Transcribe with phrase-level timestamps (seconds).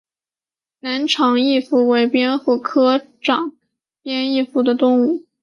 [0.79, 3.51] 南长翼蝠为蝙蝠科长
[4.01, 5.27] 翼蝠属的动物。